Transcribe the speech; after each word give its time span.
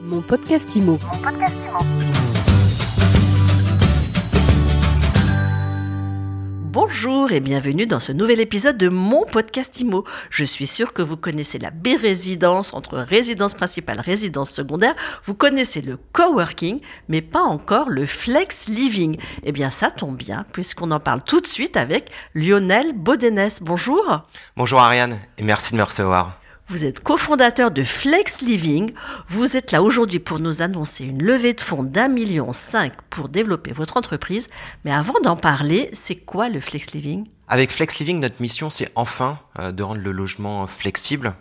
Mon 0.00 0.20
podcast 0.20 0.76
IMO. 0.76 0.98
Bonjour 6.70 7.32
et 7.32 7.40
bienvenue 7.40 7.86
dans 7.86 7.98
ce 7.98 8.12
nouvel 8.12 8.40
épisode 8.40 8.76
de 8.76 8.88
mon 8.88 9.24
podcast 9.24 9.80
IMO. 9.80 10.04
Je 10.30 10.44
suis 10.44 10.68
sûre 10.68 10.92
que 10.92 11.02
vous 11.02 11.16
connaissez 11.16 11.58
la 11.58 11.70
B-résidence 11.70 12.74
entre 12.74 12.98
résidence 12.98 13.54
principale, 13.54 14.00
résidence 14.00 14.50
secondaire. 14.52 14.94
Vous 15.24 15.34
connaissez 15.34 15.80
le 15.80 15.98
coworking, 16.12 16.80
mais 17.08 17.20
pas 17.20 17.42
encore 17.42 17.88
le 17.88 18.06
flex 18.06 18.68
living. 18.68 19.18
Eh 19.42 19.50
bien, 19.50 19.70
ça 19.70 19.90
tombe 19.90 20.16
bien, 20.16 20.44
puisqu'on 20.52 20.92
en 20.92 21.00
parle 21.00 21.24
tout 21.24 21.40
de 21.40 21.46
suite 21.46 21.76
avec 21.76 22.12
Lionel 22.34 22.92
Baudenès. 22.92 23.60
Bonjour. 23.62 24.22
Bonjour 24.56 24.78
Ariane 24.78 25.18
et 25.38 25.42
merci 25.42 25.72
de 25.72 25.78
me 25.78 25.82
recevoir. 25.82 26.38
Vous 26.70 26.84
êtes 26.84 27.00
cofondateur 27.00 27.70
de 27.70 27.82
Flex 27.82 28.42
Living. 28.42 28.92
Vous 29.28 29.56
êtes 29.56 29.72
là 29.72 29.82
aujourd'hui 29.82 30.18
pour 30.18 30.38
nous 30.38 30.60
annoncer 30.60 31.04
une 31.04 31.22
levée 31.22 31.54
de 31.54 31.62
fonds 31.62 31.82
d'un 31.82 32.08
million 32.08 32.52
cinq 32.52 32.92
pour 33.08 33.30
développer 33.30 33.72
votre 33.72 33.96
entreprise. 33.96 34.48
Mais 34.84 34.92
avant 34.92 35.18
d'en 35.24 35.34
parler, 35.34 35.88
c'est 35.94 36.16
quoi 36.16 36.50
le 36.50 36.60
Flex 36.60 36.92
Living? 36.92 37.26
Avec 37.48 37.72
Flex 37.72 37.98
Living, 38.00 38.20
notre 38.20 38.42
mission, 38.42 38.68
c'est 38.68 38.92
enfin 38.96 39.38
euh, 39.58 39.72
de 39.72 39.82
rendre 39.82 40.02
le 40.02 40.12
logement 40.12 40.66
flexible. 40.66 41.32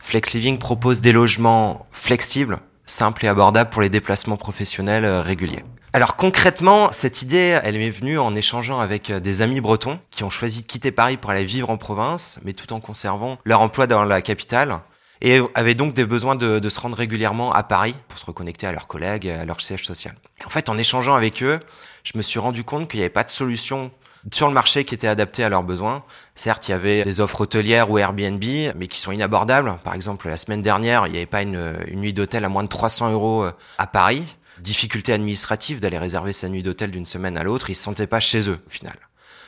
Flex 0.00 0.34
Living 0.34 0.58
propose 0.58 1.00
des 1.00 1.12
logements 1.12 1.84
flexibles, 1.92 2.58
simples 2.84 3.26
et 3.26 3.28
abordables 3.28 3.70
pour 3.70 3.80
les 3.80 3.90
déplacements 3.90 4.36
professionnels 4.36 5.04
euh, 5.04 5.22
réguliers. 5.22 5.62
Alors 5.94 6.16
concrètement, 6.16 6.90
cette 6.90 7.22
idée, 7.22 7.60
elle 7.62 7.78
m'est 7.78 7.88
venue 7.88 8.18
en 8.18 8.34
échangeant 8.34 8.80
avec 8.80 9.10
euh, 9.10 9.20
des 9.20 9.42
amis 9.42 9.60
bretons 9.60 10.00
qui 10.10 10.24
ont 10.24 10.28
choisi 10.28 10.62
de 10.62 10.66
quitter 10.66 10.90
Paris 10.90 11.16
pour 11.16 11.30
aller 11.30 11.44
vivre 11.44 11.70
en 11.70 11.76
province, 11.76 12.40
mais 12.42 12.52
tout 12.52 12.72
en 12.72 12.80
conservant 12.80 13.38
leur 13.44 13.60
emploi 13.60 13.86
dans 13.86 14.02
la 14.02 14.20
capitale 14.20 14.80
et 15.20 15.40
avaient 15.54 15.76
donc 15.76 15.94
des 15.94 16.04
besoins 16.04 16.34
de, 16.34 16.68
se 16.68 16.80
rendre 16.80 16.96
régulièrement 16.96 17.52
à 17.52 17.62
Paris 17.62 17.94
pour 18.08 18.18
se 18.18 18.26
reconnecter 18.26 18.66
à 18.66 18.72
leurs 18.72 18.88
collègues, 18.88 19.28
à 19.28 19.44
leur 19.44 19.60
siège 19.60 19.84
social. 19.84 20.16
En 20.44 20.50
fait, 20.50 20.68
en 20.68 20.76
échangeant 20.76 21.14
avec 21.14 21.44
eux, 21.44 21.60
je 22.02 22.10
me 22.16 22.22
suis 22.22 22.40
rendu 22.40 22.64
compte 22.64 22.88
qu'il 22.88 22.98
n'y 22.98 23.04
avait 23.04 23.10
pas 23.10 23.22
de 23.22 23.30
solution 23.30 23.92
sur 24.32 24.48
le 24.48 24.52
marché 24.52 24.84
qui 24.84 24.96
était 24.96 25.06
adapté 25.06 25.44
à 25.44 25.48
leurs 25.48 25.62
besoins. 25.62 26.02
Certes, 26.34 26.66
il 26.66 26.72
y 26.72 26.74
avait 26.74 27.04
des 27.04 27.20
offres 27.20 27.42
hôtelières 27.42 27.88
ou 27.88 27.98
Airbnb, 27.98 28.42
mais 28.74 28.88
qui 28.88 28.98
sont 28.98 29.12
inabordables. 29.12 29.72
Par 29.84 29.94
exemple, 29.94 30.28
la 30.28 30.38
semaine 30.38 30.60
dernière, 30.60 31.06
il 31.06 31.12
n'y 31.12 31.18
avait 31.18 31.26
pas 31.26 31.42
une, 31.42 31.76
une 31.86 32.00
nuit 32.00 32.12
d'hôtel 32.12 32.44
à 32.44 32.48
moins 32.48 32.64
de 32.64 32.68
300 32.68 33.12
euros 33.12 33.44
euh, 33.44 33.52
à 33.78 33.86
Paris 33.86 34.26
difficulté 34.60 35.12
administrative 35.12 35.80
d'aller 35.80 35.98
réserver 35.98 36.32
sa 36.32 36.48
nuit 36.48 36.62
d'hôtel 36.62 36.90
d'une 36.90 37.06
semaine 37.06 37.36
à 37.36 37.42
l'autre, 37.42 37.70
ils 37.70 37.74
se 37.74 37.82
sentaient 37.82 38.06
pas 38.06 38.20
chez 38.20 38.48
eux 38.48 38.58
au 38.66 38.70
final. 38.70 38.94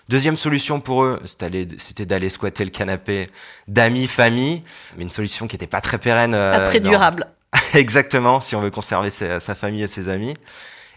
Deuxième 0.09 0.37
solution 0.37 0.81
pour 0.81 1.03
eux, 1.03 1.21
c'était 1.25 2.07
d'aller 2.07 2.29
squatter 2.29 2.65
le 2.65 2.71
canapé 2.71 3.29
d'amis, 3.67 4.07
famille, 4.07 4.63
mais 4.97 5.03
une 5.03 5.11
solution 5.11 5.49
qui 5.49 5.55
n'était 5.55 5.67
pas 5.67 5.81
très 5.81 5.99
pérenne. 5.99 6.33
Pas 6.33 6.69
très 6.69 6.81
durable. 6.81 7.27
Exactement, 7.75 8.41
si 8.41 8.55
on 8.55 8.61
veut 8.61 8.71
conserver 8.71 9.11
sa, 9.11 9.41
sa, 9.41 9.55
famille 9.57 9.83
et 9.83 9.89
ses 9.89 10.09
amis. 10.09 10.35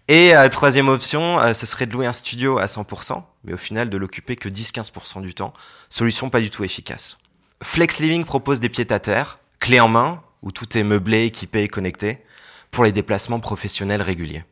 Et 0.08 0.36
euh, 0.36 0.48
troisième 0.50 0.90
option, 0.90 1.40
euh, 1.40 1.54
ce 1.54 1.66
serait 1.66 1.86
de 1.86 1.94
louer 1.94 2.06
un 2.06 2.14
studio 2.14 2.60
à 2.60 2.66
100%, 2.66 3.24
mais 3.44 3.54
au 3.54 3.58
final 3.58 3.90
de 3.90 3.98
l'occuper 3.98 4.36
que 4.36 4.50
10-15% 4.50 5.22
du 5.22 5.34
temps. 5.34 5.54
Solution 5.90 6.30
pas 6.30 6.40
du 6.40 6.50
tout 6.50 6.64
efficace. 6.64 7.18
Flex 7.64 8.00
Living 8.00 8.26
propose 8.26 8.60
des 8.60 8.70
pieds 8.70 8.92
à 8.92 9.00
terre, 9.00 9.40
clés 9.60 9.80
en 9.80 9.88
main, 9.88 10.22
où 10.42 10.52
tout 10.52 10.78
est 10.78 10.84
meublé, 10.84 11.26
équipé 11.26 11.64
et 11.64 11.68
connecté 11.68 12.24
pour 12.72 12.84
les 12.84 12.92
déplacements 12.92 13.40
professionnels 13.40 14.02
réguliers. 14.02 14.44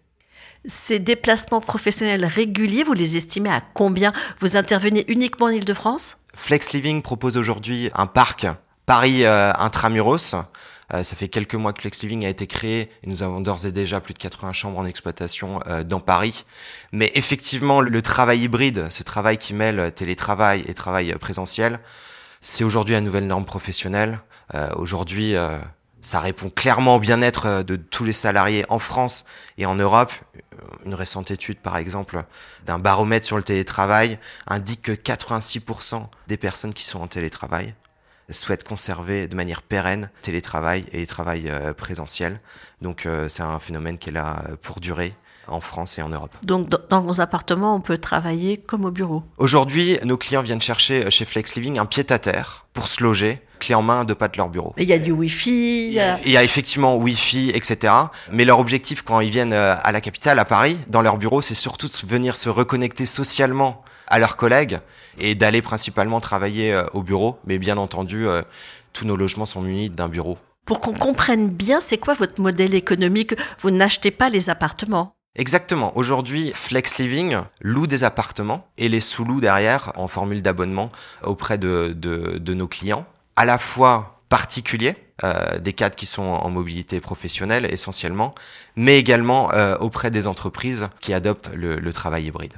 Ces 0.65 0.99
déplacements 0.99 1.61
professionnels 1.61 2.25
réguliers, 2.25 2.83
vous 2.83 2.93
les 2.93 3.15
estimez 3.15 3.49
à 3.49 3.61
combien? 3.73 4.11
Vous 4.39 4.57
intervenez 4.57 5.05
uniquement 5.07 5.45
en 5.45 5.49
Ile-de-France? 5.49 6.17
Flex 6.33 6.73
Living 6.73 7.01
propose 7.01 7.37
aujourd'hui 7.37 7.89
un 7.93 8.05
parc 8.05 8.47
Paris 8.85 9.25
euh, 9.25 9.51
Intramuros. 9.53 10.35
Euh, 10.93 11.03
ça 11.03 11.15
fait 11.15 11.27
quelques 11.27 11.55
mois 11.55 11.73
que 11.73 11.81
Flex 11.81 12.03
Living 12.03 12.25
a 12.25 12.29
été 12.29 12.47
créé 12.47 12.89
et 13.03 13.07
nous 13.07 13.21
avons 13.21 13.41
d'ores 13.41 13.65
et 13.65 13.71
déjà 13.71 13.99
plus 13.99 14.13
de 14.13 14.19
80 14.19 14.53
chambres 14.53 14.79
en 14.79 14.85
exploitation 14.85 15.59
euh, 15.67 15.83
dans 15.83 15.99
Paris. 15.99 16.45
Mais 16.93 17.11
effectivement, 17.15 17.81
le 17.81 18.01
travail 18.01 18.43
hybride, 18.43 18.87
ce 18.89 19.03
travail 19.03 19.37
qui 19.37 19.53
mêle 19.53 19.91
télétravail 19.93 20.63
et 20.67 20.73
travail 20.73 21.13
présentiel, 21.19 21.79
c'est 22.41 22.63
aujourd'hui 22.63 22.93
la 22.93 23.01
nouvelle 23.01 23.27
norme 23.27 23.45
professionnelle. 23.45 24.19
Aujourd'hui, 24.77 25.35
ça 26.07 26.21
répond 26.21 26.49
clairement 26.49 26.95
au 26.95 26.99
bien-être 26.99 27.45
euh, 27.47 27.63
de 27.63 27.75
tous 27.75 28.05
les 28.05 28.13
salariés 28.13 28.63
en 28.69 28.79
France 28.79 29.25
et 29.57 29.65
en 29.65 29.75
Europe. 29.75 30.13
Une 30.85 30.93
récente 30.93 31.31
étude, 31.31 31.59
par 31.59 31.75
exemple, 31.75 32.23
d'un 32.65 32.79
baromètre 32.79 33.25
sur 33.25 33.35
le 33.35 33.43
télétravail 33.43 34.17
indique 34.47 34.83
que 34.83 34.93
86% 34.93 36.07
des 36.27 36.37
personnes 36.37 36.73
qui 36.73 36.85
sont 36.85 37.01
en 37.01 37.07
télétravail 37.07 37.75
souhaitent 38.29 38.63
conserver 38.63 39.27
de 39.27 39.35
manière 39.35 39.61
pérenne 39.61 40.09
télétravail 40.21 40.85
et 40.93 41.05
travail 41.05 41.49
euh, 41.49 41.73
présentiel. 41.73 42.39
Donc 42.81 43.05
euh, 43.05 43.27
c'est 43.27 43.43
un 43.43 43.59
phénomène 43.59 43.97
qui 43.97 44.09
est 44.09 44.13
là 44.13 44.41
pour 44.61 44.79
durer 44.79 45.13
en 45.47 45.61
France 45.61 45.97
et 45.97 46.01
en 46.01 46.09
Europe. 46.09 46.31
Donc 46.43 46.69
dans 46.89 47.01
vos 47.01 47.21
appartements, 47.21 47.75
on 47.75 47.81
peut 47.81 47.97
travailler 47.97 48.57
comme 48.57 48.85
au 48.85 48.91
bureau 48.91 49.23
Aujourd'hui, 49.37 49.97
nos 50.03 50.17
clients 50.17 50.41
viennent 50.41 50.61
chercher 50.61 51.09
chez 51.11 51.25
Flex 51.25 51.55
Living 51.55 51.79
un 51.79 51.85
pied-à-terre 51.85 52.65
pour 52.73 52.87
se 52.87 53.03
loger, 53.03 53.41
clé 53.59 53.73
en 53.73 53.81
main, 53.81 54.05
deux 54.05 54.15
pas 54.15 54.27
de 54.27 54.37
leur 54.37 54.49
bureau. 54.49 54.73
Il 54.77 54.87
y 54.87 54.93
a 54.93 54.99
du 54.99 55.11
Wi-Fi. 55.11 55.87
Il 55.87 55.93
y 55.93 55.99
a, 55.99 56.19
il 56.23 56.31
y 56.31 56.37
a 56.37 56.43
effectivement 56.43 56.95
Wi-Fi, 56.95 57.51
etc. 57.55 57.93
Mais 58.31 58.45
leur 58.45 58.59
objectif 58.59 59.01
quand 59.01 59.19
ils 59.19 59.31
viennent 59.31 59.53
euh, 59.53 59.75
à 59.81 59.91
la 59.91 60.01
capitale, 60.01 60.37
à 60.39 60.45
Paris, 60.45 60.77
dans 60.87 61.01
leur 61.01 61.17
bureau, 61.17 61.41
c'est 61.41 61.55
surtout 61.55 61.87
de 61.87 62.07
venir 62.07 62.37
se 62.37 62.49
reconnecter 62.49 63.05
socialement 63.05 63.83
à 64.07 64.19
leurs 64.19 64.37
collègues 64.37 64.79
et 65.17 65.35
d'aller 65.35 65.61
principalement 65.61 66.19
travailler 66.19 66.73
euh, 66.73 66.85
au 66.93 67.01
bureau. 67.01 67.39
Mais 67.45 67.57
bien 67.57 67.77
entendu, 67.77 68.27
euh, 68.27 68.43
tous 68.93 69.05
nos 69.05 69.15
logements 69.15 69.45
sont 69.45 69.61
munis 69.61 69.89
d'un 69.89 70.07
bureau. 70.07 70.37
Pour 70.65 70.81
qu'on 70.81 70.93
comprenne 70.93 71.49
bien, 71.49 71.79
c'est 71.79 71.97
quoi 71.97 72.13
votre 72.13 72.41
modèle 72.41 72.75
économique? 72.75 73.33
Vous 73.59 73.71
n'achetez 73.71 74.11
pas 74.11 74.29
les 74.29 74.49
appartements 74.49 75.13
Exactement. 75.37 75.95
Aujourd'hui, 75.95 76.51
Flex 76.53 76.97
Living 76.97 77.37
loue 77.61 77.85
des 77.85 78.03
appartements 78.03 78.67
et 78.77 78.89
les 78.89 78.99
sous-loue 78.99 79.39
derrière 79.39 79.91
en 79.95 80.07
formule 80.07 80.41
d'abonnement 80.41 80.89
auprès 81.23 81.59
de, 81.59 81.93
de, 81.95 82.39
de, 82.39 82.53
nos 82.55 82.67
clients, 82.67 83.05
à 83.35 83.45
la 83.45 83.59
fois 83.59 84.19
particuliers, 84.29 84.95
euh, 85.23 85.59
des 85.59 85.73
cadres 85.73 85.95
qui 85.95 86.07
sont 86.07 86.23
en 86.23 86.49
mobilité 86.49 86.99
professionnelle 86.99 87.71
essentiellement, 87.71 88.33
mais 88.75 88.97
également 88.97 89.51
euh, 89.53 89.77
auprès 89.77 90.09
des 90.09 90.25
entreprises 90.25 90.89
qui 91.01 91.13
adoptent 91.13 91.51
le, 91.53 91.79
le 91.79 91.93
travail 91.93 92.25
hybride. 92.25 92.53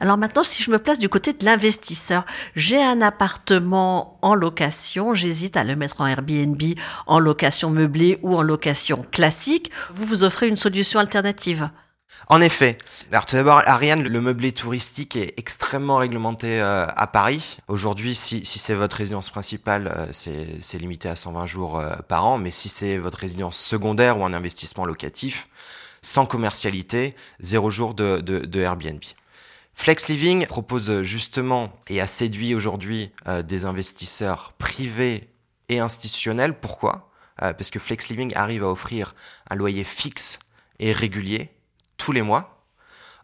Alors 0.00 0.16
maintenant, 0.16 0.42
si 0.42 0.62
je 0.62 0.70
me 0.70 0.78
place 0.78 0.98
du 0.98 1.10
côté 1.10 1.34
de 1.34 1.44
l'investisseur, 1.44 2.24
j'ai 2.56 2.82
un 2.82 3.02
appartement 3.02 4.18
en 4.22 4.34
location, 4.34 5.12
j'hésite 5.12 5.58
à 5.58 5.62
le 5.62 5.76
mettre 5.76 6.00
en 6.00 6.06
Airbnb, 6.06 6.62
en 7.06 7.18
location 7.18 7.68
meublée 7.68 8.18
ou 8.22 8.34
en 8.34 8.42
location 8.42 9.04
classique. 9.12 9.70
Vous 9.94 10.06
vous 10.06 10.24
offrez 10.24 10.48
une 10.48 10.56
solution 10.56 11.00
alternative? 11.00 11.70
En 12.26 12.40
effet. 12.40 12.76
Alors 13.10 13.26
tout 13.26 13.36
d'abord, 13.36 13.62
Ariane, 13.64 14.02
le 14.02 14.20
meublé 14.20 14.52
touristique 14.52 15.16
est 15.16 15.34
extrêmement 15.38 15.96
réglementé 15.96 16.60
euh, 16.60 16.86
à 16.88 17.06
Paris. 17.06 17.58
Aujourd'hui, 17.68 18.14
si, 18.14 18.44
si 18.44 18.58
c'est 18.58 18.74
votre 18.74 18.96
résidence 18.96 19.30
principale, 19.30 19.92
euh, 19.96 20.06
c'est 20.60 20.78
limité 20.78 21.08
à 21.08 21.16
120 21.16 21.46
jours 21.46 21.78
euh, 21.78 21.94
par 22.08 22.26
an. 22.26 22.38
Mais 22.38 22.50
si 22.50 22.68
c'est 22.68 22.98
votre 22.98 23.18
résidence 23.18 23.58
secondaire 23.58 24.18
ou 24.18 24.24
un 24.24 24.34
investissement 24.34 24.84
locatif, 24.84 25.48
sans 26.02 26.26
commercialité, 26.26 27.14
zéro 27.40 27.70
jour 27.70 27.94
de, 27.94 28.20
de, 28.20 28.40
de 28.40 28.60
Airbnb. 28.60 29.02
Flex 29.78 30.08
Living 30.08 30.44
propose 30.46 31.02
justement 31.02 31.72
et 31.86 32.00
a 32.00 32.08
séduit 32.08 32.52
aujourd'hui 32.52 33.12
euh, 33.28 33.42
des 33.42 33.64
investisseurs 33.64 34.52
privés 34.58 35.28
et 35.68 35.78
institutionnels. 35.78 36.58
Pourquoi? 36.58 37.12
Euh, 37.42 37.52
Parce 37.52 37.70
que 37.70 37.78
Flex 37.78 38.08
Living 38.08 38.32
arrive 38.34 38.64
à 38.64 38.70
offrir 38.70 39.14
un 39.48 39.54
loyer 39.54 39.84
fixe 39.84 40.40
et 40.80 40.92
régulier 40.92 41.50
tous 42.08 42.12
les 42.12 42.22
mois, 42.22 42.64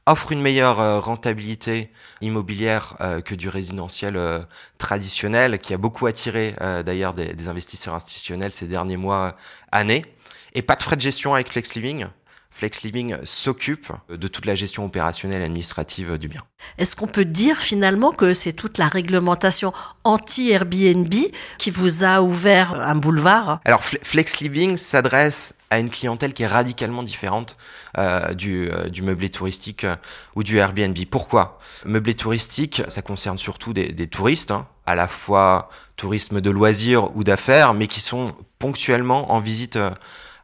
offre 0.04 0.30
une 0.30 0.42
meilleure 0.42 0.78
euh, 0.78 1.00
rentabilité 1.00 1.90
immobilière 2.20 2.98
euh, 3.00 3.22
que 3.22 3.34
du 3.34 3.48
résidentiel 3.48 4.14
euh, 4.14 4.40
traditionnel, 4.76 5.58
qui 5.58 5.72
a 5.72 5.78
beaucoup 5.78 6.04
attiré 6.04 6.54
d'ailleurs 6.84 7.14
des, 7.14 7.32
des, 7.32 7.48
investisseurs 7.48 7.94
institutionnels 7.94 8.52
ces 8.52 8.66
derniers 8.66 8.98
mois, 8.98 9.38
années, 9.72 10.04
et 10.52 10.60
pas 10.60 10.76
de 10.76 10.82
frais 10.82 10.96
de 10.96 11.00
gestion 11.00 11.32
avec 11.32 11.50
Flex 11.50 11.74
Living. 11.74 12.08
Flex 12.54 12.82
Living 12.82 13.16
s'occupe 13.24 13.88
de 14.08 14.28
toute 14.28 14.46
la 14.46 14.54
gestion 14.54 14.84
opérationnelle 14.84 15.42
et 15.42 15.44
administrative 15.44 16.18
du 16.18 16.28
bien. 16.28 16.40
Est-ce 16.78 16.94
qu'on 16.94 17.08
peut 17.08 17.24
dire 17.24 17.58
finalement 17.58 18.12
que 18.12 18.32
c'est 18.32 18.52
toute 18.52 18.78
la 18.78 18.86
réglementation 18.86 19.72
anti-Airbnb 20.04 21.12
qui 21.58 21.70
vous 21.72 22.04
a 22.04 22.22
ouvert 22.22 22.80
un 22.80 22.94
boulevard? 22.94 23.58
Alors 23.64 23.82
Flex 23.82 24.38
Living 24.38 24.76
s'adresse 24.76 25.54
à 25.70 25.80
une 25.80 25.90
clientèle 25.90 26.32
qui 26.32 26.44
est 26.44 26.46
radicalement 26.46 27.02
différente 27.02 27.56
euh, 27.98 28.32
du, 28.34 28.70
euh, 28.70 28.88
du, 28.88 29.02
meublé 29.02 29.30
touristique 29.30 29.82
euh, 29.82 29.96
ou 30.36 30.44
du 30.44 30.58
Airbnb. 30.58 30.96
Pourquoi? 31.10 31.58
Meublé 31.84 32.14
touristique, 32.14 32.82
ça 32.86 33.02
concerne 33.02 33.36
surtout 33.36 33.72
des, 33.72 33.92
des 33.92 34.06
touristes, 34.06 34.52
hein, 34.52 34.68
à 34.86 34.94
la 34.94 35.08
fois 35.08 35.70
tourisme 35.96 36.40
de 36.40 36.50
loisirs 36.50 37.16
ou 37.16 37.24
d'affaires, 37.24 37.74
mais 37.74 37.88
qui 37.88 38.00
sont 38.00 38.26
ponctuellement 38.60 39.32
en 39.32 39.40
visite 39.40 39.76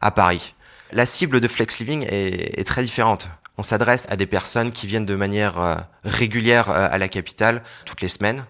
à 0.01 0.11
Paris. 0.11 0.55
La 0.93 1.05
cible 1.05 1.39
de 1.39 1.47
Flex 1.47 1.79
Living 1.79 2.05
est, 2.09 2.59
est 2.59 2.63
très 2.63 2.83
différente. 2.83 3.29
On 3.57 3.63
s'adresse 3.63 4.07
à 4.09 4.15
des 4.15 4.25
personnes 4.25 4.71
qui 4.71 4.87
viennent 4.87 5.05
de 5.05 5.15
manière 5.15 5.59
euh, 5.59 5.75
régulière 6.03 6.69
euh, 6.69 6.87
à 6.91 6.97
la 6.97 7.07
capitale 7.07 7.63
toutes 7.85 8.01
les 8.01 8.07
semaines, 8.07 8.45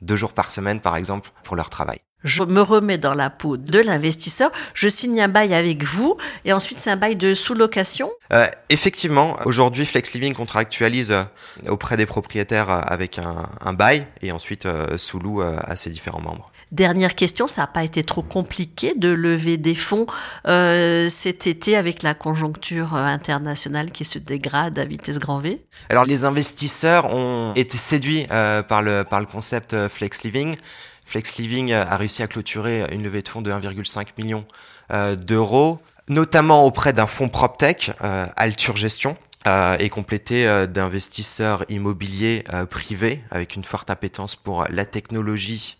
deux 0.00 0.16
jours 0.16 0.32
par 0.32 0.50
semaine 0.50 0.80
par 0.80 0.96
exemple, 0.96 1.30
pour 1.44 1.56
leur 1.56 1.68
travail. 1.68 2.00
je 2.24 2.42
me 2.42 2.60
remets 2.60 2.98
dans 2.98 3.14
la 3.14 3.30
peau 3.30 3.56
de 3.56 3.78
l'investisseur, 3.78 4.50
je 4.74 4.88
signe 4.88 5.20
un 5.20 5.28
bail 5.28 5.54
avec 5.54 5.82
vous 5.82 6.16
et 6.44 6.52
ensuite 6.52 6.78
c'est 6.78 6.90
un 6.90 6.96
bail 6.96 7.16
de 7.16 7.34
sous-location 7.34 8.10
euh, 8.32 8.46
Effectivement, 8.68 9.36
aujourd'hui 9.44 9.84
Flex 9.84 10.12
Living 10.12 10.34
contractualise 10.34 11.12
euh, 11.12 11.24
auprès 11.68 11.96
des 11.96 12.06
propriétaires 12.06 12.70
avec 12.70 13.18
un, 13.18 13.48
un 13.60 13.72
bail 13.72 14.06
et 14.20 14.32
ensuite 14.32 14.66
euh, 14.66 14.96
sous-loue 14.96 15.42
à 15.42 15.76
ses 15.76 15.90
différents 15.90 16.20
membres. 16.22 16.51
Dernière 16.72 17.14
question, 17.14 17.46
ça 17.46 17.62
n'a 17.62 17.66
pas 17.66 17.84
été 17.84 18.02
trop 18.02 18.22
compliqué 18.22 18.94
de 18.96 19.08
lever 19.08 19.58
des 19.58 19.74
fonds 19.74 20.06
euh, 20.48 21.06
cet 21.08 21.46
été 21.46 21.76
avec 21.76 22.02
la 22.02 22.14
conjoncture 22.14 22.94
internationale 22.94 23.90
qui 23.90 24.04
se 24.04 24.18
dégrade 24.18 24.78
à 24.78 24.84
vitesse 24.84 25.18
grand 25.18 25.38
V? 25.38 25.64
Alors 25.90 26.04
les 26.04 26.24
investisseurs 26.24 27.14
ont 27.14 27.52
été 27.54 27.78
séduits 27.78 28.26
euh, 28.30 28.62
par, 28.62 28.82
le, 28.82 29.04
par 29.04 29.20
le 29.20 29.26
concept 29.26 29.76
Flex 29.88 30.24
Living. 30.24 30.56
Flex 31.04 31.36
Living 31.36 31.72
a 31.72 31.96
réussi 31.96 32.22
à 32.22 32.26
clôturer 32.26 32.86
une 32.92 33.02
levée 33.02 33.22
de 33.22 33.28
fonds 33.28 33.42
de 33.42 33.52
1,5 33.52 34.06
million 34.16 34.44
euh, 34.92 35.14
d'euros, 35.14 35.78
notamment 36.08 36.64
auprès 36.64 36.92
d'un 36.92 37.06
fonds 37.06 37.28
PropTech, 37.28 37.92
euh, 38.02 38.26
Gestion, 38.74 39.16
euh, 39.46 39.76
et 39.80 39.88
complété 39.88 40.46
euh, 40.46 40.66
d'investisseurs 40.68 41.64
immobiliers 41.68 42.44
euh, 42.52 42.64
privés 42.64 43.24
avec 43.32 43.56
une 43.56 43.64
forte 43.64 43.90
appétence 43.90 44.36
pour 44.36 44.66
la 44.70 44.86
technologie 44.86 45.78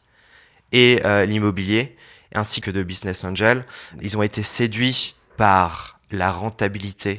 et 0.73 1.01
euh, 1.05 1.25
l'immobilier, 1.25 1.97
ainsi 2.35 2.61
que 2.61 2.71
de 2.71 2.83
business 2.83 3.25
angels. 3.25 3.65
Ils 4.01 4.17
ont 4.17 4.23
été 4.23 4.43
séduits 4.43 5.15
par 5.37 6.01
la 6.11 6.33
rentabilité 6.33 7.19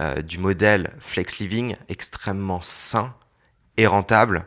euh, 0.00 0.22
du 0.22 0.38
modèle 0.38 0.90
Flex 0.98 1.38
Living, 1.38 1.76
extrêmement 1.88 2.60
sain 2.62 3.14
et 3.76 3.86
rentable, 3.86 4.46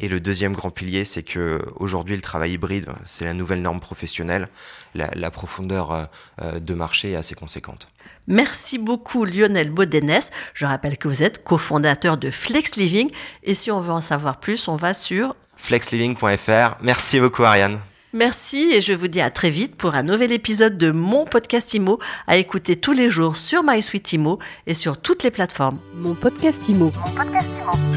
et 0.00 0.08
le 0.08 0.20
deuxième 0.20 0.52
grand 0.52 0.70
pilier, 0.70 1.04
c'est 1.04 1.24
que 1.24 1.60
aujourd'hui 1.74 2.14
le 2.14 2.22
travail 2.22 2.52
hybride, 2.52 2.86
c'est 3.04 3.24
la 3.24 3.34
nouvelle 3.34 3.60
norme 3.60 3.80
professionnelle. 3.80 4.48
La, 4.94 5.30
profondeur 5.30 6.08
euh, 6.40 6.60
de 6.60 6.74
marché 6.74 7.12
est 7.12 7.16
assez 7.16 7.34
conséquente. 7.34 7.88
Merci 8.26 8.78
beaucoup 8.78 9.24
Lionel 9.24 9.70
Bodenès. 9.70 10.30
Je 10.54 10.66
rappelle 10.66 10.98
que 10.98 11.08
vous 11.08 11.22
êtes 11.22 11.44
cofondateur 11.44 12.16
de 12.16 12.30
Flex 12.30 12.76
Living. 12.76 13.10
Et 13.42 13.54
si 13.54 13.70
on 13.70 13.80
veut 13.80 13.92
en 13.92 14.00
savoir 14.00 14.38
plus, 14.38 14.68
on 14.68 14.76
va 14.76 14.94
sur 14.94 15.34
flexliving.fr. 15.58 16.78
Merci 16.80 17.20
beaucoup 17.20 17.44
Ariane. 17.44 17.78
Merci 18.14 18.72
et 18.72 18.80
je 18.80 18.94
vous 18.94 19.06
dis 19.08 19.20
à 19.20 19.30
très 19.30 19.50
vite 19.50 19.76
pour 19.76 19.94
un 19.94 20.02
nouvel 20.02 20.32
épisode 20.32 20.78
de 20.78 20.90
mon 20.90 21.26
podcast 21.26 21.74
IMO 21.74 21.98
à 22.26 22.38
écouter 22.38 22.74
tous 22.74 22.92
les 22.92 23.10
jours 23.10 23.36
sur 23.36 23.62
MySuite 23.62 24.10
IMO 24.14 24.38
et 24.66 24.72
sur 24.72 24.96
toutes 24.96 25.24
les 25.24 25.30
plateformes. 25.30 25.78
Mon 25.94 26.14
podcast 26.14 26.66
IMO. 26.70 26.90
Mon 27.06 27.12
podcast 27.14 27.48
IMO. 27.60 27.87